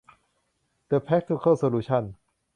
[0.87, 2.03] เดอะแพรคทิเคิลโซลูชั่น